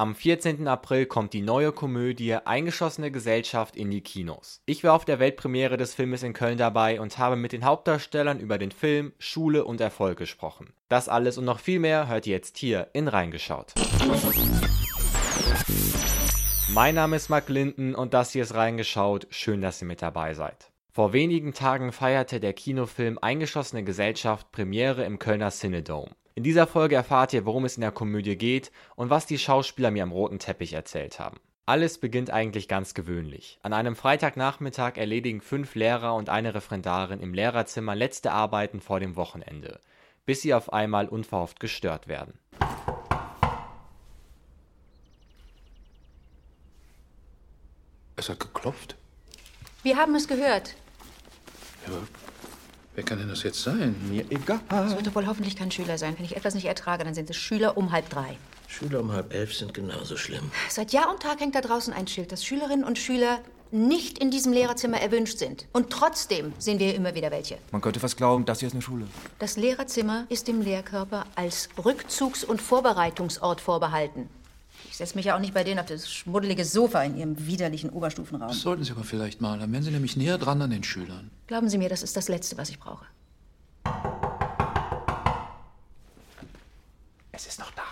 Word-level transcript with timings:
Am 0.00 0.14
14. 0.14 0.68
April 0.68 1.06
kommt 1.06 1.32
die 1.32 1.42
neue 1.42 1.72
Komödie 1.72 2.34
Eingeschossene 2.34 3.10
Gesellschaft 3.10 3.74
in 3.74 3.90
die 3.90 4.00
Kinos. 4.00 4.62
Ich 4.64 4.84
war 4.84 4.92
auf 4.94 5.04
der 5.04 5.18
Weltpremiere 5.18 5.76
des 5.76 5.92
Filmes 5.92 6.22
in 6.22 6.34
Köln 6.34 6.56
dabei 6.56 7.00
und 7.00 7.18
habe 7.18 7.34
mit 7.34 7.50
den 7.50 7.64
Hauptdarstellern 7.64 8.38
über 8.38 8.58
den 8.58 8.70
Film, 8.70 9.12
Schule 9.18 9.64
und 9.64 9.80
Erfolg 9.80 10.16
gesprochen. 10.16 10.72
Das 10.88 11.08
alles 11.08 11.36
und 11.36 11.46
noch 11.46 11.58
viel 11.58 11.80
mehr 11.80 12.06
hört 12.06 12.28
ihr 12.28 12.34
jetzt 12.34 12.58
hier 12.58 12.86
in 12.92 13.08
Reingeschaut. 13.08 13.74
Mein 16.68 16.94
Name 16.94 17.16
ist 17.16 17.28
Mark 17.28 17.48
Linden 17.48 17.96
und 17.96 18.14
das 18.14 18.30
hier 18.30 18.44
ist 18.44 18.54
Reingeschaut. 18.54 19.26
Schön, 19.30 19.60
dass 19.60 19.82
ihr 19.82 19.88
mit 19.88 20.00
dabei 20.00 20.34
seid. 20.34 20.70
Vor 20.92 21.12
wenigen 21.12 21.54
Tagen 21.54 21.90
feierte 21.90 22.38
der 22.38 22.52
Kinofilm 22.52 23.18
Eingeschossene 23.20 23.82
Gesellschaft 23.82 24.52
Premiere 24.52 25.04
im 25.04 25.18
Kölner 25.18 25.50
Cinedome. 25.50 26.12
In 26.38 26.44
dieser 26.44 26.68
Folge 26.68 26.94
erfahrt 26.94 27.32
ihr, 27.32 27.46
worum 27.46 27.64
es 27.64 27.76
in 27.76 27.80
der 27.80 27.90
Komödie 27.90 28.36
geht 28.36 28.70
und 28.94 29.10
was 29.10 29.26
die 29.26 29.40
Schauspieler 29.40 29.90
mir 29.90 30.04
am 30.04 30.12
roten 30.12 30.38
Teppich 30.38 30.72
erzählt 30.72 31.18
haben. 31.18 31.40
Alles 31.66 31.98
beginnt 31.98 32.30
eigentlich 32.30 32.68
ganz 32.68 32.94
gewöhnlich. 32.94 33.58
An 33.62 33.72
einem 33.72 33.96
Freitagnachmittag 33.96 34.98
erledigen 34.98 35.40
fünf 35.40 35.74
Lehrer 35.74 36.14
und 36.14 36.28
eine 36.28 36.54
Referendarin 36.54 37.18
im 37.18 37.34
Lehrerzimmer 37.34 37.96
letzte 37.96 38.30
Arbeiten 38.30 38.80
vor 38.80 39.00
dem 39.00 39.16
Wochenende, 39.16 39.80
bis 40.26 40.40
sie 40.40 40.54
auf 40.54 40.72
einmal 40.72 41.08
unverhofft 41.08 41.58
gestört 41.58 42.06
werden. 42.06 42.38
Es 48.14 48.28
hat 48.28 48.38
geklopft. 48.38 48.94
Wir 49.82 49.96
haben 49.96 50.14
es 50.14 50.28
gehört. 50.28 50.76
Ja, 51.88 51.94
wer 52.98 53.04
kann 53.04 53.18
denn 53.20 53.28
das 53.28 53.44
jetzt 53.44 53.62
sein? 53.62 53.94
Mir 54.10 54.24
egal. 54.28 54.58
Es 54.84 54.96
wird 54.96 55.06
doch 55.06 55.14
wohl 55.14 55.28
hoffentlich 55.28 55.54
kein 55.54 55.70
Schüler 55.70 55.96
sein. 55.98 56.14
Wenn 56.18 56.24
ich 56.24 56.36
etwas 56.36 56.56
nicht 56.56 56.64
ertrage, 56.64 57.04
dann 57.04 57.14
sind 57.14 57.30
es 57.30 57.36
Schüler 57.36 57.76
um 57.76 57.92
halb 57.92 58.10
drei. 58.10 58.36
Schüler 58.66 58.98
um 58.98 59.12
halb 59.12 59.32
elf 59.32 59.54
sind 59.54 59.72
genauso 59.72 60.16
schlimm. 60.16 60.50
Seit 60.68 60.92
Jahr 60.92 61.08
und 61.08 61.22
Tag 61.22 61.38
hängt 61.38 61.54
da 61.54 61.60
draußen 61.60 61.92
ein 61.92 62.08
Schild, 62.08 62.32
dass 62.32 62.44
Schülerinnen 62.44 62.84
und 62.84 62.98
Schüler 62.98 63.38
nicht 63.70 64.18
in 64.18 64.32
diesem 64.32 64.52
Lehrerzimmer 64.52 65.00
erwünscht 65.00 65.38
sind. 65.38 65.68
Und 65.72 65.90
trotzdem 65.90 66.52
sehen 66.58 66.80
wir 66.80 66.96
immer 66.96 67.14
wieder 67.14 67.30
welche. 67.30 67.58
Man 67.70 67.82
könnte 67.82 68.00
fast 68.00 68.16
glauben, 68.16 68.44
das 68.44 68.58
hier 68.58 68.66
ist 68.66 68.72
eine 68.72 68.82
Schule. 68.82 69.06
Das 69.38 69.56
Lehrerzimmer 69.56 70.26
ist 70.28 70.48
dem 70.48 70.60
Lehrkörper 70.60 71.24
als 71.36 71.68
Rückzugs- 71.78 72.44
und 72.44 72.60
Vorbereitungsort 72.60 73.60
vorbehalten. 73.60 74.28
Ich 74.98 75.00
setze 75.00 75.14
mich 75.14 75.26
ja 75.26 75.36
auch 75.36 75.40
nicht 75.40 75.54
bei 75.54 75.62
denen 75.62 75.78
auf 75.78 75.86
das 75.86 76.10
schmuddelige 76.10 76.64
Sofa 76.64 77.04
in 77.04 77.16
ihrem 77.16 77.46
widerlichen 77.46 77.90
Oberstufenraum. 77.90 78.48
Das 78.48 78.62
sollten 78.62 78.82
Sie 78.82 78.90
aber 78.90 79.04
vielleicht 79.04 79.40
mal. 79.40 79.56
Dann 79.56 79.70
wären 79.70 79.84
Sie 79.84 79.92
nämlich 79.92 80.16
näher 80.16 80.38
dran 80.38 80.60
an 80.60 80.70
den 80.70 80.82
Schülern. 80.82 81.30
Glauben 81.46 81.68
Sie 81.68 81.78
mir, 81.78 81.88
das 81.88 82.02
ist 82.02 82.16
das 82.16 82.26
Letzte, 82.26 82.58
was 82.58 82.68
ich 82.68 82.80
brauche. 82.80 83.06
Es 87.30 87.46
ist 87.46 87.60
noch 87.60 87.70
da. 87.76 87.84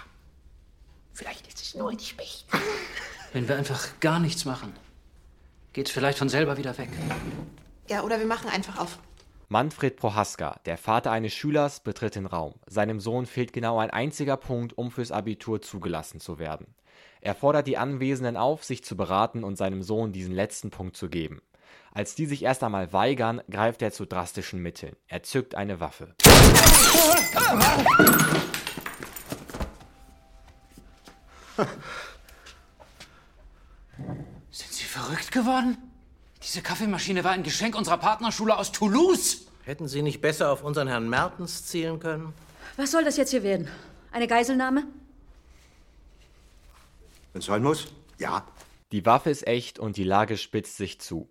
Vielleicht 1.15 1.47
ist 1.47 1.63
es 1.63 1.77
nur 1.77 1.93
nicht 1.93 2.09
Specht. 2.09 2.45
Wenn 3.33 3.47
wir 3.47 3.55
einfach 3.55 4.01
gar 4.01 4.19
nichts 4.19 4.45
machen, 4.45 4.73
geht's 5.75 5.93
vielleicht 5.93 6.19
von 6.19 6.29
selber 6.29 6.57
wieder 6.57 6.77
weg. 6.77 6.89
Ja, 7.89 8.03
oder 8.03 8.19
wir 8.19 8.27
machen 8.27 8.51
einfach 8.51 8.79
auf. 8.79 8.99
Manfred 9.49 9.95
Prohaska, 9.95 10.59
der 10.67 10.77
Vater 10.77 11.13
eines 11.13 11.33
Schülers, 11.35 11.79
betritt 11.79 12.17
den 12.17 12.27
Raum. 12.27 12.55
Seinem 12.67 12.99
Sohn 12.99 13.27
fehlt 13.27 13.53
genau 13.53 13.79
ein 13.79 13.91
einziger 13.91 14.37
Punkt, 14.37 14.77
um 14.77 14.91
fürs 14.91 15.13
Abitur 15.13 15.63
zugelassen 15.63 16.19
zu 16.19 16.41
werden. 16.41 16.67
Er 17.21 17.35
fordert 17.35 17.67
die 17.67 17.77
Anwesenden 17.77 18.37
auf, 18.37 18.65
sich 18.65 18.85
zu 18.85 18.97
beraten 18.97 19.45
und 19.45 19.57
seinem 19.57 19.83
Sohn 19.83 20.13
diesen 20.13 20.35
letzten 20.35 20.71
Punkt 20.71 20.97
zu 20.97 21.09
geben. 21.09 21.43
Als 21.93 22.15
die 22.15 22.27
sich 22.27 22.43
erst 22.43 22.63
einmal 22.63 22.93
weigern, 22.93 23.41
greift 23.51 23.81
er 23.81 23.91
zu 23.91 24.05
drastischen 24.05 24.63
Mitteln. 24.63 24.97
Er 25.09 25.23
zückt 25.23 25.55
eine 25.55 25.81
Waffe. 25.81 26.15
Sind 34.51 34.73
Sie 34.73 34.85
verrückt 34.85 35.33
geworden? 35.33 35.79
Diese 36.43 36.61
Kaffeemaschine 36.61 37.25
war 37.25 37.33
ein 37.33 37.43
Geschenk 37.43 37.75
unserer 37.75 37.97
Partnerschule 37.97 38.57
aus 38.57 38.73
Toulouse. 38.73 39.47
Hätten 39.65 39.89
Sie 39.89 40.03
nicht 40.03 40.21
besser 40.21 40.53
auf 40.53 40.63
unseren 40.63 40.87
Herrn 40.89 41.09
Mertens 41.09 41.65
zielen 41.65 41.99
können? 41.99 42.35
Was 42.77 42.91
soll 42.91 43.05
das 43.05 43.17
jetzt 43.17 43.31
hier 43.31 43.43
werden? 43.43 43.69
Eine 44.13 44.29
Geiselnahme? 44.29 44.85
Wenn 47.37 47.41
es 47.41 47.47
sein 47.49 47.63
muss, 47.63 47.89
ja. 48.19 48.47
Die 48.93 49.05
Waffe 49.05 49.29
ist 49.29 49.47
echt 49.47 49.79
und 49.79 49.99
die 49.99 50.05
Lage 50.05 50.39
spitzt 50.39 50.79
sich 50.79 51.03
zu. 51.03 51.29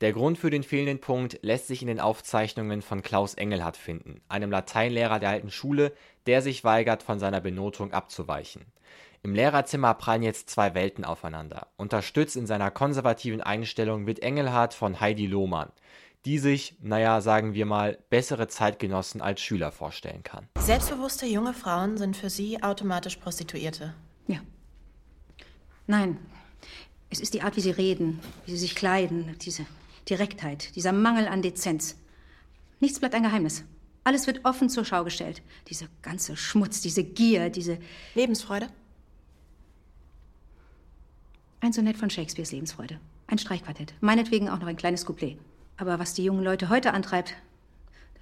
Der 0.00 0.14
Grund 0.14 0.38
für 0.38 0.48
den 0.48 0.62
fehlenden 0.62 0.98
Punkt 0.98 1.40
lässt 1.42 1.66
sich 1.66 1.82
in 1.82 1.88
den 1.88 2.00
Aufzeichnungen 2.00 2.80
von 2.80 3.02
Klaus 3.02 3.34
Engelhardt 3.34 3.76
finden, 3.76 4.22
einem 4.30 4.50
Lateinlehrer 4.50 5.18
der 5.18 5.28
alten 5.28 5.50
Schule, 5.50 5.92
der 6.24 6.40
sich 6.40 6.64
weigert, 6.64 7.02
von 7.02 7.18
seiner 7.18 7.42
Benotung 7.42 7.92
abzuweichen. 7.92 8.64
Im 9.22 9.34
Lehrerzimmer 9.34 9.92
prallen 9.92 10.22
jetzt 10.22 10.48
zwei 10.48 10.74
Welten 10.74 11.04
aufeinander. 11.04 11.66
Unterstützt 11.76 12.36
in 12.36 12.46
seiner 12.46 12.70
konservativen 12.70 13.42
Einstellung 13.42 14.06
wird 14.06 14.20
Engelhardt 14.20 14.72
von 14.72 15.00
Heidi 15.00 15.26
Lohmann, 15.26 15.70
die 16.24 16.38
sich, 16.38 16.76
naja, 16.80 17.20
sagen 17.20 17.52
wir 17.52 17.66
mal, 17.66 17.98
bessere 18.08 18.48
Zeitgenossen 18.48 19.20
als 19.20 19.42
Schüler 19.42 19.70
vorstellen 19.70 20.22
kann. 20.22 20.48
Selbstbewusste 20.58 21.26
junge 21.26 21.52
Frauen 21.52 21.98
sind 21.98 22.16
für 22.16 22.30
Sie 22.30 22.62
automatisch 22.62 23.18
Prostituierte. 23.18 23.92
Ja. 24.28 24.38
Nein. 25.86 26.18
Es 27.10 27.20
ist 27.20 27.34
die 27.34 27.42
Art, 27.42 27.56
wie 27.56 27.60
sie 27.60 27.70
reden, 27.70 28.20
wie 28.46 28.52
sie 28.52 28.56
sich 28.58 28.74
kleiden, 28.74 29.36
diese 29.40 29.66
Direktheit, 30.08 30.74
dieser 30.76 30.92
Mangel 30.92 31.28
an 31.28 31.42
Dezenz. 31.42 31.96
Nichts 32.80 32.98
bleibt 32.98 33.14
ein 33.14 33.22
Geheimnis. 33.22 33.64
Alles 34.04 34.26
wird 34.26 34.44
offen 34.44 34.68
zur 34.68 34.84
Schau 34.84 35.04
gestellt. 35.04 35.42
Dieser 35.68 35.86
ganze 36.00 36.36
Schmutz, 36.36 36.80
diese 36.80 37.04
Gier, 37.04 37.50
diese. 37.50 37.78
Lebensfreude? 38.14 38.68
Ein 41.60 41.72
Sonett 41.72 41.96
von 41.96 42.10
Shakespeares 42.10 42.50
Lebensfreude. 42.50 42.98
Ein 43.28 43.38
Streichquartett. 43.38 43.94
Meinetwegen 44.00 44.48
auch 44.48 44.58
noch 44.58 44.66
ein 44.66 44.76
kleines 44.76 45.06
Couplet. 45.06 45.38
Aber 45.76 45.98
was 45.98 46.14
die 46.14 46.24
jungen 46.24 46.42
Leute 46.42 46.68
heute 46.68 46.92
antreibt, 46.92 47.36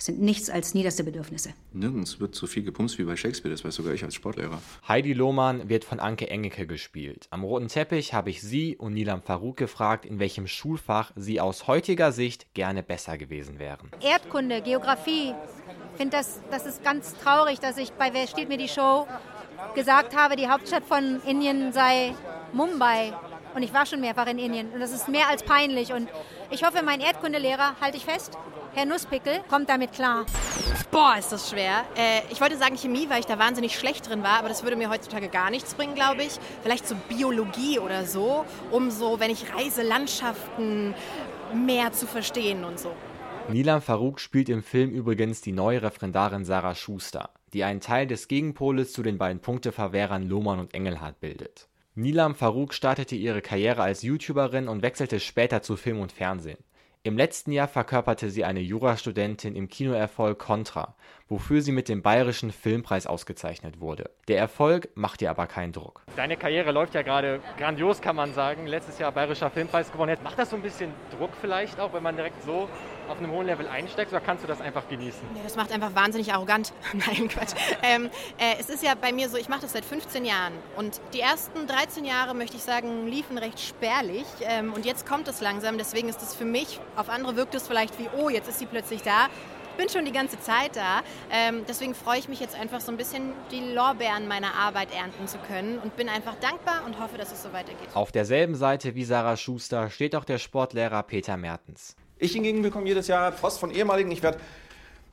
das 0.00 0.06
sind 0.06 0.22
nichts 0.22 0.48
als 0.48 0.72
niederste 0.72 1.04
Bedürfnisse. 1.04 1.52
Nirgends 1.74 2.20
wird 2.20 2.34
so 2.34 2.46
viel 2.46 2.62
gepumst 2.62 2.98
wie 2.98 3.04
bei 3.04 3.16
Shakespeare, 3.16 3.52
das 3.52 3.66
weiß 3.66 3.74
sogar 3.74 3.92
ich 3.92 4.02
als 4.02 4.14
Sportlehrer. 4.14 4.62
Heidi 4.88 5.12
Lohmann 5.12 5.68
wird 5.68 5.84
von 5.84 6.00
Anke 6.00 6.30
Engelke 6.30 6.66
gespielt. 6.66 7.26
Am 7.28 7.44
roten 7.44 7.68
Teppich 7.68 8.14
habe 8.14 8.30
ich 8.30 8.40
sie 8.40 8.78
und 8.78 8.94
Nilam 8.94 9.20
Farouk 9.20 9.58
gefragt, 9.58 10.06
in 10.06 10.18
welchem 10.18 10.46
Schulfach 10.46 11.12
sie 11.16 11.38
aus 11.38 11.66
heutiger 11.66 12.12
Sicht 12.12 12.54
gerne 12.54 12.82
besser 12.82 13.18
gewesen 13.18 13.58
wären. 13.58 13.90
Erdkunde, 14.00 14.62
Geografie. 14.62 15.34
Ich 15.92 15.98
finde, 15.98 16.16
das, 16.16 16.40
das 16.50 16.64
ist 16.64 16.82
ganz 16.82 17.14
traurig, 17.22 17.60
dass 17.60 17.76
ich 17.76 17.92
bei 17.92 18.14
Wer 18.14 18.26
steht 18.26 18.48
mir 18.48 18.56
die 18.56 18.68
Show 18.68 19.06
gesagt 19.74 20.16
habe, 20.16 20.36
die 20.36 20.48
Hauptstadt 20.48 20.84
von 20.84 21.20
Indien 21.26 21.74
sei 21.74 22.14
Mumbai. 22.54 23.12
Und 23.54 23.62
ich 23.64 23.74
war 23.74 23.84
schon 23.84 24.00
mehrfach 24.00 24.28
in 24.28 24.38
Indien. 24.38 24.70
Und 24.70 24.80
das 24.80 24.92
ist 24.92 25.08
mehr 25.08 25.28
als 25.28 25.42
peinlich. 25.42 25.92
Und 25.92 26.08
ich 26.50 26.64
hoffe, 26.64 26.82
mein 26.82 27.00
Erdkundelehrer, 27.00 27.74
halte 27.82 27.98
ich 27.98 28.06
fest, 28.06 28.38
Herr 28.72 28.86
Nusspickel, 28.86 29.40
kommt 29.48 29.68
damit 29.68 29.92
klar. 29.92 30.26
Boah, 30.92 31.16
ist 31.18 31.32
das 31.32 31.50
schwer. 31.50 31.84
Äh, 31.96 32.20
ich 32.30 32.40
wollte 32.40 32.56
sagen 32.56 32.76
Chemie, 32.76 33.08
weil 33.08 33.18
ich 33.18 33.26
da 33.26 33.36
wahnsinnig 33.36 33.76
schlecht 33.76 34.08
drin 34.08 34.22
war, 34.22 34.38
aber 34.38 34.48
das 34.48 34.62
würde 34.62 34.76
mir 34.76 34.88
heutzutage 34.90 35.28
gar 35.28 35.50
nichts 35.50 35.74
bringen, 35.74 35.96
glaube 35.96 36.22
ich. 36.22 36.38
Vielleicht 36.62 36.86
so 36.86 36.94
Biologie 37.08 37.80
oder 37.80 38.06
so, 38.06 38.44
um 38.70 38.92
so, 38.92 39.18
wenn 39.18 39.30
ich 39.30 39.52
reise, 39.52 39.82
Landschaften 39.82 40.94
mehr 41.52 41.92
zu 41.92 42.06
verstehen 42.06 42.62
und 42.62 42.78
so. 42.78 42.92
Nilam 43.48 43.82
Farouk 43.82 44.20
spielt 44.20 44.48
im 44.48 44.62
Film 44.62 44.90
übrigens 44.90 45.40
die 45.40 45.50
neue 45.50 45.82
Referendarin 45.82 46.44
Sarah 46.44 46.76
Schuster, 46.76 47.30
die 47.52 47.64
einen 47.64 47.80
Teil 47.80 48.06
des 48.06 48.28
Gegenpoles 48.28 48.92
zu 48.92 49.02
den 49.02 49.18
beiden 49.18 49.40
Punkteverwehrern 49.40 50.28
Lohmann 50.28 50.60
und 50.60 50.74
Engelhardt 50.74 51.18
bildet. 51.18 51.68
Nilam 51.96 52.36
Farouk 52.36 52.72
startete 52.72 53.16
ihre 53.16 53.42
Karriere 53.42 53.82
als 53.82 54.02
YouTuberin 54.02 54.68
und 54.68 54.82
wechselte 54.82 55.18
später 55.18 55.60
zu 55.60 55.76
Film 55.76 55.98
und 55.98 56.12
Fernsehen. 56.12 56.58
Im 57.02 57.16
letzten 57.16 57.50
Jahr 57.52 57.66
verkörperte 57.66 58.28
sie 58.28 58.44
eine 58.44 58.60
Jurastudentin 58.60 59.56
im 59.56 59.68
Kinoerfolg 59.68 60.38
Contra, 60.38 60.94
wofür 61.28 61.62
sie 61.62 61.72
mit 61.72 61.88
dem 61.88 62.02
Bayerischen 62.02 62.52
Filmpreis 62.52 63.06
ausgezeichnet 63.06 63.80
wurde. 63.80 64.10
Der 64.28 64.36
Erfolg 64.36 64.90
macht 64.96 65.22
ihr 65.22 65.30
aber 65.30 65.46
keinen 65.46 65.72
Druck. 65.72 66.02
Deine 66.14 66.36
Karriere 66.36 66.72
läuft 66.72 66.94
ja 66.94 67.00
gerade 67.00 67.40
grandios, 67.56 68.02
kann 68.02 68.16
man 68.16 68.34
sagen. 68.34 68.66
Letztes 68.66 68.98
Jahr 68.98 69.12
Bayerischer 69.12 69.48
Filmpreis 69.48 69.90
gewonnen. 69.90 70.18
Macht 70.22 70.38
das 70.38 70.50
so 70.50 70.56
ein 70.56 70.62
bisschen 70.62 70.92
Druck 71.16 71.30
vielleicht 71.40 71.80
auch, 71.80 71.94
wenn 71.94 72.02
man 72.02 72.16
direkt 72.16 72.42
so 72.42 72.68
auf 73.10 73.18
einem 73.18 73.32
hohen 73.32 73.46
Level 73.46 73.66
einsteigt, 73.68 74.12
oder 74.12 74.20
kannst 74.20 74.44
du 74.44 74.48
das 74.48 74.60
einfach 74.60 74.88
genießen? 74.88 75.20
Nee, 75.34 75.40
das 75.42 75.56
macht 75.56 75.72
einfach 75.72 75.94
wahnsinnig 75.94 76.32
arrogant. 76.32 76.72
Nein, 76.92 77.28
Quatsch. 77.28 77.54
Ähm, 77.82 78.10
äh, 78.38 78.54
es 78.58 78.70
ist 78.70 78.82
ja 78.82 78.94
bei 78.94 79.12
mir 79.12 79.28
so, 79.28 79.36
ich 79.36 79.48
mache 79.48 79.62
das 79.62 79.72
seit 79.72 79.84
15 79.84 80.24
Jahren 80.24 80.52
und 80.76 81.00
die 81.12 81.20
ersten 81.20 81.66
13 81.66 82.04
Jahre, 82.04 82.34
möchte 82.34 82.56
ich 82.56 82.62
sagen, 82.62 83.06
liefen 83.06 83.36
recht 83.38 83.60
spärlich 83.60 84.26
ähm, 84.42 84.72
und 84.72 84.86
jetzt 84.86 85.06
kommt 85.06 85.28
es 85.28 85.40
langsam, 85.40 85.78
deswegen 85.78 86.08
ist 86.08 86.22
es 86.22 86.34
für 86.34 86.44
mich, 86.44 86.80
auf 86.96 87.08
andere 87.08 87.36
wirkt 87.36 87.54
es 87.54 87.66
vielleicht 87.66 87.98
wie, 87.98 88.08
oh, 88.16 88.28
jetzt 88.28 88.48
ist 88.48 88.58
sie 88.58 88.66
plötzlich 88.66 89.02
da. 89.02 89.26
Ich 89.72 89.86
bin 89.86 89.88
schon 89.88 90.04
die 90.04 90.12
ganze 90.12 90.38
Zeit 90.40 90.76
da, 90.76 91.00
ähm, 91.30 91.64
deswegen 91.66 91.94
freue 91.94 92.18
ich 92.18 92.28
mich 92.28 92.38
jetzt 92.38 92.58
einfach 92.58 92.80
so 92.80 92.92
ein 92.92 92.98
bisschen 92.98 93.32
die 93.50 93.72
Lorbeeren 93.72 94.28
meiner 94.28 94.54
Arbeit 94.54 94.88
ernten 94.94 95.26
zu 95.26 95.38
können 95.38 95.78
und 95.78 95.96
bin 95.96 96.08
einfach 96.08 96.34
dankbar 96.34 96.82
und 96.84 97.00
hoffe, 97.00 97.16
dass 97.16 97.32
es 97.32 97.42
so 97.42 97.52
weitergeht. 97.52 97.88
Auf 97.94 98.12
derselben 98.12 98.56
Seite 98.56 98.94
wie 98.94 99.04
Sarah 99.04 99.36
Schuster 99.36 99.88
steht 99.88 100.14
auch 100.14 100.24
der 100.24 100.38
Sportlehrer 100.38 101.02
Peter 101.02 101.36
Mertens. 101.38 101.96
Ich 102.22 102.32
hingegen 102.32 102.60
bekomme 102.60 102.86
jedes 102.86 103.08
Jahr 103.08 103.30
Post 103.30 103.58
von 103.58 103.70
ehemaligen. 103.70 104.10
Ich 104.10 104.22
werde 104.22 104.38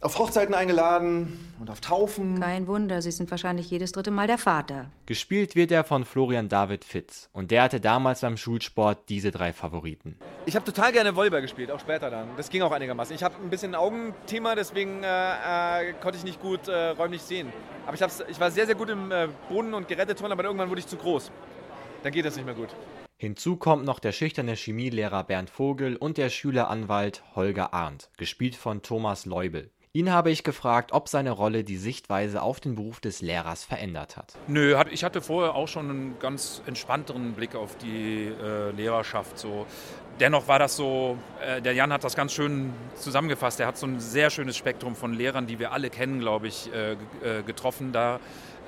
auf 0.01 0.19
Hochzeiten 0.19 0.53
eingeladen 0.53 1.53
und 1.59 1.69
auf 1.69 1.79
Taufen. 1.79 2.39
Kein 2.39 2.67
Wunder, 2.67 3.01
Sie 3.01 3.11
sind 3.11 3.31
wahrscheinlich 3.31 3.71
jedes 3.71 3.93
dritte 3.93 4.11
Mal 4.11 4.27
der 4.27 4.37
Vater. 4.37 4.91
Gespielt 5.05 5.55
wird 5.55 5.71
er 5.71 5.85
von 5.85 6.03
Florian 6.03 6.49
David 6.49 6.83
Fitz 6.83 7.29
und 7.31 7.49
der 7.49 7.63
hatte 7.63 7.79
damals 7.79 8.21
beim 8.21 8.35
Schulsport 8.35 9.07
diese 9.07 9.31
drei 9.31 9.53
Favoriten. 9.53 10.17
Ich 10.45 10.55
habe 10.55 10.65
total 10.65 10.91
gerne 10.91 11.15
Volleyball 11.15 11.41
gespielt, 11.41 11.71
auch 11.71 11.79
später 11.79 12.09
dann. 12.11 12.27
Das 12.35 12.49
ging 12.49 12.61
auch 12.61 12.73
einigermaßen. 12.73 13.15
Ich 13.15 13.23
habe 13.23 13.35
ein 13.41 13.49
bisschen 13.49 13.71
ein 13.71 13.79
Augenthema, 13.79 14.53
deswegen 14.53 15.01
äh, 15.01 15.89
äh, 15.89 15.93
konnte 15.93 16.17
ich 16.17 16.25
nicht 16.25 16.41
gut 16.41 16.67
äh, 16.67 16.89
räumlich 16.89 17.21
sehen. 17.21 17.51
Aber 17.87 17.95
ich, 17.95 18.01
ich 18.29 18.39
war 18.39 18.51
sehr, 18.51 18.65
sehr 18.65 18.75
gut 18.75 18.89
im 18.89 19.11
äh, 19.11 19.29
Boden- 19.49 19.73
und 19.73 19.87
Geräteturnen, 19.87 20.33
aber 20.33 20.43
irgendwann 20.43 20.69
wurde 20.69 20.81
ich 20.81 20.87
zu 20.87 20.97
groß. 20.97 21.31
Dann 22.03 22.11
geht 22.11 22.25
das 22.25 22.35
nicht 22.35 22.45
mehr 22.45 22.53
gut. 22.53 22.69
Hinzu 23.19 23.57
kommt 23.57 23.83
noch 23.83 23.97
der 23.97 24.11
schüchterne 24.11 24.55
Chemielehrer 24.55 25.23
Bernd 25.23 25.49
Vogel 25.49 25.95
und 25.95 26.19
der 26.19 26.29
Schüleranwalt 26.29 27.23
Holger 27.35 27.73
Arndt, 27.73 28.11
gespielt 28.17 28.55
von 28.55 28.83
Thomas 28.83 29.25
Leubel. 29.25 29.71
Ihn 29.97 30.11
habe 30.11 30.29
ich 30.29 30.43
gefragt, 30.43 30.91
ob 30.91 31.09
seine 31.09 31.31
Rolle 31.31 31.63
die 31.63 31.77
Sichtweise 31.77 32.43
auf 32.43 32.59
den 32.59 32.75
Beruf 32.75 32.99
des 32.99 33.23
Lehrers 33.23 33.63
verändert 33.63 34.15
hat. 34.15 34.35
Nö, 34.45 34.79
ich 34.91 35.03
hatte 35.03 35.21
vorher 35.21 35.55
auch 35.55 35.67
schon 35.67 35.89
einen 35.89 36.19
ganz 36.19 36.61
entspannteren 36.67 37.33
Blick 37.33 37.55
auf 37.55 37.75
die 37.77 38.27
äh, 38.27 38.69
Lehrerschaft. 38.73 39.39
So. 39.39 39.65
Dennoch 40.19 40.47
war 40.47 40.59
das 40.59 40.75
so, 40.75 41.17
äh, 41.43 41.63
der 41.63 41.73
Jan 41.73 41.91
hat 41.91 42.03
das 42.03 42.15
ganz 42.15 42.31
schön 42.31 42.75
zusammengefasst. 42.93 43.59
Er 43.59 43.65
hat 43.65 43.79
so 43.79 43.87
ein 43.87 43.99
sehr 43.99 44.29
schönes 44.29 44.55
Spektrum 44.55 44.95
von 44.95 45.15
Lehrern, 45.15 45.47
die 45.47 45.57
wir 45.57 45.71
alle 45.71 45.89
kennen, 45.89 46.19
glaube 46.19 46.47
ich, 46.47 46.71
äh, 46.71 46.91
äh 46.91 47.41
getroffen 47.43 47.91
da. 47.91 48.19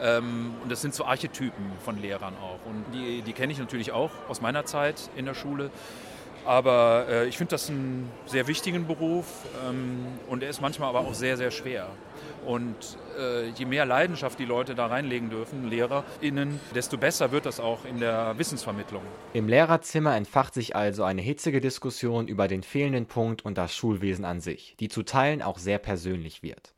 Ähm, 0.01 0.55
und 0.63 0.71
das 0.71 0.81
sind 0.81 0.95
so 0.95 1.05
Archetypen 1.05 1.73
von 1.85 2.01
Lehrern 2.01 2.33
auch. 2.37 2.67
Und 2.67 2.85
die, 2.91 3.21
die 3.21 3.33
kenne 3.33 3.53
ich 3.53 3.59
natürlich 3.59 3.91
auch 3.91 4.09
aus 4.29 4.41
meiner 4.41 4.65
Zeit 4.65 5.11
in 5.15 5.25
der 5.25 5.35
Schule. 5.35 5.69
Aber 6.49 7.05
äh, 7.07 7.27
ich 7.27 7.37
finde 7.37 7.51
das 7.51 7.69
einen 7.69 8.09
sehr 8.25 8.47
wichtigen 8.47 8.87
Beruf 8.87 9.45
ähm, 9.69 10.07
und 10.27 10.41
er 10.41 10.49
ist 10.49 10.61
manchmal 10.61 10.89
aber 10.89 11.01
auch 11.01 11.13
sehr, 11.13 11.37
sehr 11.37 11.51
schwer. 11.51 11.89
Und 12.43 12.97
äh, 13.19 13.49
je 13.49 13.65
mehr 13.65 13.85
Leidenschaft 13.85 14.39
die 14.39 14.45
Leute 14.45 14.73
da 14.73 14.87
reinlegen 14.87 15.29
dürfen, 15.29 15.69
LehrerInnen, 15.69 16.59
desto 16.73 16.97
besser 16.97 17.31
wird 17.31 17.45
das 17.45 17.59
auch 17.59 17.85
in 17.85 17.99
der 17.99 18.35
Wissensvermittlung. 18.39 19.03
Im 19.33 19.47
Lehrerzimmer 19.47 20.15
entfacht 20.15 20.55
sich 20.55 20.75
also 20.75 21.03
eine 21.03 21.21
hitzige 21.21 21.61
Diskussion 21.61 22.27
über 22.27 22.47
den 22.47 22.63
fehlenden 22.63 23.05
Punkt 23.05 23.45
und 23.45 23.59
das 23.59 23.75
Schulwesen 23.75 24.25
an 24.25 24.41
sich, 24.41 24.75
die 24.79 24.87
zu 24.87 25.03
Teilen 25.03 25.43
auch 25.43 25.59
sehr 25.59 25.77
persönlich 25.77 26.41
wird. 26.41 26.73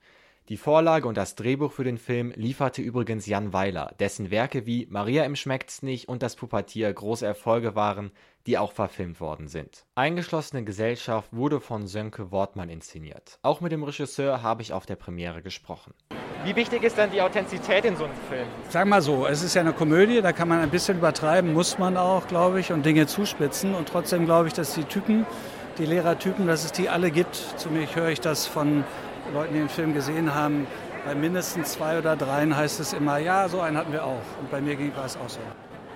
Die 0.52 0.58
Vorlage 0.58 1.08
und 1.08 1.16
das 1.16 1.36
Drehbuch 1.36 1.72
für 1.72 1.86
den 1.86 1.98
Film 1.98 2.34
lieferte 2.36 2.82
übrigens 2.82 3.26
Jan 3.26 3.54
Weiler, 3.54 3.94
dessen 4.02 4.32
Werke 4.32 4.66
wie 4.66 4.86
Maria 4.90 5.24
im 5.24 5.38
Schmeckt's 5.38 5.82
nicht 5.82 6.10
und 6.10 6.22
Das 6.22 6.36
Pubertier 6.36 6.92
große 6.92 7.26
Erfolge 7.26 7.74
waren, 7.74 8.12
die 8.46 8.58
auch 8.58 8.74
verfilmt 8.74 9.22
worden 9.22 9.48
sind. 9.48 9.86
Eingeschlossene 9.96 10.66
Gesellschaft 10.66 11.30
wurde 11.32 11.62
von 11.62 11.88
Sönke 11.88 12.32
Wortmann 12.34 12.68
inszeniert. 12.68 13.40
Auch 13.44 13.62
mit 13.62 13.72
dem 13.72 13.82
Regisseur 13.82 14.44
habe 14.44 14.62
ich 14.62 14.74
auf 14.74 14.86
der 14.86 14.98
Premiere 14.98 15.42
gesprochen. 15.42 15.94
Wie 16.44 16.54
wichtig 16.54 16.84
ist 16.84 16.98
denn 16.98 17.12
die 17.12 17.22
Authentizität 17.22 17.86
in 17.86 17.96
so 17.96 18.04
einem 18.04 18.14
Film? 18.28 18.48
Sag 18.68 18.88
mal 18.88 19.02
so, 19.02 19.26
es 19.26 19.44
ist 19.44 19.54
ja 19.54 19.62
eine 19.62 19.72
Komödie, 19.72 20.22
da 20.22 20.34
kann 20.34 20.50
man 20.50 20.60
ein 20.60 20.70
bisschen 20.70 20.98
übertreiben, 20.98 21.54
muss 21.54 21.80
man 21.80 21.96
auch, 21.96 22.28
glaube 22.28 22.60
ich, 22.60 22.74
und 22.74 22.86
Dinge 22.86 23.08
zuspitzen. 23.08 23.74
Und 23.74 23.88
trotzdem 23.88 24.26
glaube 24.26 24.50
ich, 24.50 24.54
dass 24.54 24.74
die 24.74 24.84
Typen, 24.84 25.26
die 25.78 25.86
Lehrertypen, 25.86 26.46
dass 26.46 26.66
es 26.66 26.74
die 26.74 26.90
alle 26.90 27.10
gibt. 27.10 27.38
Zumindest 27.56 27.96
höre 27.96 28.10
ich 28.10 28.20
das 28.20 28.48
von 28.48 28.84
Leuten, 29.34 29.54
die 29.54 29.60
den 29.60 29.70
Film 29.70 29.94
gesehen 29.94 30.34
haben, 30.36 30.68
bei 31.06 31.16
mindestens 31.16 31.74
zwei 31.74 31.98
oder 31.98 32.16
dreien 32.16 32.56
heißt 32.56 32.80
es 32.80 32.94
immer, 32.94 33.18
ja, 33.18 33.48
so 33.48 33.62
einen 33.62 33.78
hatten 33.78 33.92
wir 33.92 34.04
auch. 34.04 34.22
Und 34.40 34.52
bei 34.52 34.62
mir 34.62 34.78
war 34.96 35.06
es 35.06 35.16
auch 35.16 35.30
so. 35.30 35.40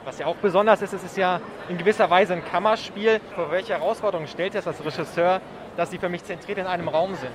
Was 0.04 0.20
ja 0.20 0.28
auch 0.28 0.36
besonders 0.36 0.82
ist, 0.82 0.94
es 0.94 1.04
ist 1.04 1.18
ja 1.18 1.42
in 1.68 1.78
gewisser 1.78 2.10
Weise 2.10 2.34
ein 2.34 2.46
Kammerspiel. 2.46 3.20
Vor 3.34 3.52
welche 3.52 3.74
Herausforderungen 3.74 4.28
stellt 4.28 4.56
es 4.56 4.68
als 4.68 4.84
Regisseur, 4.84 5.42
dass 5.78 5.92
Sie 5.92 5.98
für 5.98 6.10
mich 6.10 6.24
zentriert 6.24 6.60
in 6.60 6.68
einem 6.68 6.88
Raum 6.88 7.16
sind? 7.16 7.32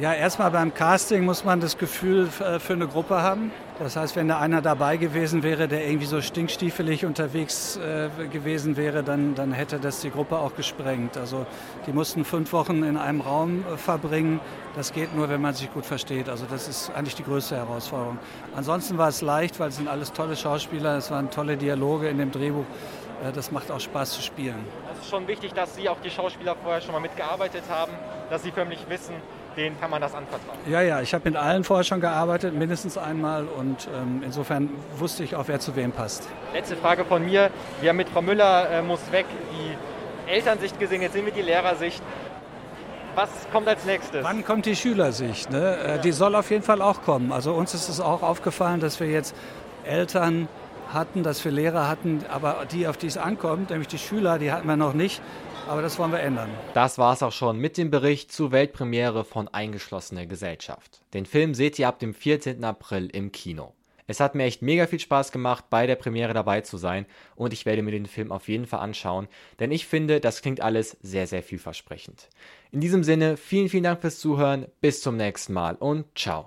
Ja, 0.00 0.12
erstmal 0.12 0.50
beim 0.50 0.72
Casting 0.72 1.24
muss 1.24 1.44
man 1.44 1.60
das 1.60 1.78
Gefühl 1.78 2.28
äh, 2.40 2.58
für 2.58 2.72
eine 2.72 2.88
Gruppe 2.88 3.22
haben. 3.22 3.52
Das 3.78 3.96
heißt, 3.96 4.14
wenn 4.14 4.28
da 4.28 4.38
einer 4.38 4.62
dabei 4.62 4.96
gewesen 4.98 5.42
wäre, 5.42 5.66
der 5.66 5.84
irgendwie 5.84 6.06
so 6.06 6.22
stinkstiefelig 6.22 7.04
unterwegs 7.04 7.76
äh, 7.76 8.08
gewesen 8.28 8.76
wäre, 8.76 9.02
dann, 9.02 9.34
dann 9.34 9.52
hätte 9.52 9.80
das 9.80 10.00
die 10.00 10.10
Gruppe 10.10 10.38
auch 10.38 10.54
gesprengt. 10.54 11.16
Also 11.16 11.44
die 11.84 11.92
mussten 11.92 12.24
fünf 12.24 12.52
Wochen 12.52 12.84
in 12.84 12.96
einem 12.96 13.20
Raum 13.20 13.64
äh, 13.66 13.76
verbringen. 13.76 14.38
Das 14.76 14.92
geht 14.92 15.16
nur, 15.16 15.28
wenn 15.28 15.40
man 15.40 15.54
sich 15.54 15.72
gut 15.72 15.86
versteht. 15.86 16.28
Also 16.28 16.46
das 16.48 16.68
ist 16.68 16.92
eigentlich 16.94 17.16
die 17.16 17.24
größte 17.24 17.56
Herausforderung. 17.56 18.18
Ansonsten 18.54 18.96
war 18.96 19.08
es 19.08 19.22
leicht, 19.22 19.58
weil 19.58 19.70
es 19.70 19.76
sind 19.76 19.88
alles 19.88 20.12
tolle 20.12 20.36
Schauspieler, 20.36 20.98
es 20.98 21.10
waren 21.10 21.30
tolle 21.32 21.56
Dialoge 21.56 22.08
in 22.08 22.18
dem 22.18 22.30
Drehbuch. 22.30 22.66
Äh, 23.24 23.32
das 23.32 23.50
macht 23.50 23.72
auch 23.72 23.80
Spaß 23.80 24.12
zu 24.12 24.22
spielen. 24.22 24.64
Es 24.92 25.00
ist 25.00 25.10
schon 25.10 25.26
wichtig, 25.26 25.52
dass 25.52 25.74
Sie 25.74 25.88
auch 25.88 25.98
die 26.00 26.10
Schauspieler 26.10 26.54
vorher 26.62 26.80
schon 26.80 26.92
mal 26.92 27.00
mitgearbeitet 27.00 27.64
haben, 27.68 27.92
dass 28.30 28.44
Sie 28.44 28.52
förmlich 28.52 28.86
wissen, 28.88 29.14
denen 29.56 29.78
kann 29.80 29.90
man 29.90 30.00
das 30.00 30.14
anvertrauen. 30.14 30.58
Ja, 30.68 30.82
ja, 30.82 31.00
ich 31.00 31.14
habe 31.14 31.28
mit 31.28 31.38
allen 31.38 31.64
vorher 31.64 31.84
schon 31.84 32.00
gearbeitet, 32.00 32.54
mindestens 32.54 32.98
einmal 32.98 33.46
und 33.46 33.88
ähm, 33.94 34.22
insofern 34.24 34.70
wusste 34.96 35.24
ich 35.24 35.36
auch, 35.36 35.48
wer 35.48 35.60
zu 35.60 35.76
wem 35.76 35.92
passt. 35.92 36.28
Letzte 36.52 36.76
Frage 36.76 37.04
von 37.04 37.24
mir. 37.24 37.50
Wir 37.80 37.90
haben 37.90 37.96
mit 37.96 38.08
Frau 38.08 38.22
Müller 38.22 38.70
äh, 38.70 38.82
muss 38.82 39.00
weg 39.12 39.26
die 39.52 40.30
Elternsicht 40.30 40.78
gesehen, 40.78 41.02
jetzt 41.02 41.12
sehen 41.12 41.26
wir 41.26 41.32
die 41.32 41.42
Lehrersicht. 41.42 42.02
Was 43.14 43.28
kommt 43.52 43.68
als 43.68 43.84
nächstes? 43.84 44.24
Wann 44.24 44.44
kommt 44.44 44.66
die 44.66 44.74
Schülersicht? 44.74 45.50
Ne? 45.50 45.76
Äh, 45.76 45.88
ja. 45.88 45.98
Die 45.98 46.12
soll 46.12 46.34
auf 46.34 46.50
jeden 46.50 46.64
Fall 46.64 46.82
auch 46.82 47.02
kommen. 47.02 47.32
Also 47.32 47.52
uns 47.52 47.74
ist 47.74 47.88
es 47.88 48.00
auch 48.00 48.22
aufgefallen, 48.22 48.80
dass 48.80 48.98
wir 48.98 49.06
jetzt 49.06 49.34
Eltern 49.84 50.48
hatten, 50.94 51.22
dass 51.22 51.44
wir 51.44 51.52
Lehrer 51.52 51.88
hatten, 51.88 52.24
aber 52.28 52.66
die, 52.70 52.86
auf 52.86 52.96
die 52.96 53.06
es 53.06 53.16
ankommt, 53.16 53.70
nämlich 53.70 53.88
die 53.88 53.98
Schüler, 53.98 54.38
die 54.38 54.50
hatten 54.50 54.66
wir 54.66 54.76
noch 54.76 54.94
nicht. 54.94 55.20
Aber 55.68 55.82
das 55.82 55.98
wollen 55.98 56.12
wir 56.12 56.20
ändern. 56.20 56.50
Das 56.74 56.98
war's 56.98 57.22
auch 57.22 57.32
schon 57.32 57.58
mit 57.58 57.78
dem 57.78 57.90
Bericht 57.90 58.30
zur 58.32 58.52
Weltpremiere 58.52 59.24
von 59.24 59.48
Eingeschlossene 59.48 60.26
Gesellschaft. 60.26 61.00
Den 61.14 61.24
Film 61.24 61.54
seht 61.54 61.78
ihr 61.78 61.88
ab 61.88 61.98
dem 61.98 62.12
14. 62.12 62.62
April 62.64 63.08
im 63.12 63.32
Kino. 63.32 63.72
Es 64.06 64.20
hat 64.20 64.34
mir 64.34 64.44
echt 64.44 64.60
mega 64.60 64.86
viel 64.86 65.00
Spaß 65.00 65.32
gemacht, 65.32 65.66
bei 65.70 65.86
der 65.86 65.96
Premiere 65.96 66.34
dabei 66.34 66.60
zu 66.60 66.76
sein 66.76 67.06
und 67.36 67.54
ich 67.54 67.64
werde 67.64 67.82
mir 67.82 67.90
den 67.90 68.04
Film 68.04 68.32
auf 68.32 68.48
jeden 68.48 68.66
Fall 68.66 68.80
anschauen, 68.80 69.28
denn 69.60 69.72
ich 69.72 69.86
finde, 69.86 70.20
das 70.20 70.42
klingt 70.42 70.60
alles 70.60 70.98
sehr, 71.00 71.26
sehr 71.26 71.42
vielversprechend. 71.42 72.28
In 72.70 72.80
diesem 72.80 73.02
Sinne, 73.02 73.38
vielen, 73.38 73.70
vielen 73.70 73.84
Dank 73.84 74.02
fürs 74.02 74.18
Zuhören, 74.18 74.66
bis 74.82 75.00
zum 75.00 75.16
nächsten 75.16 75.54
Mal 75.54 75.76
und 75.76 76.04
ciao. 76.14 76.44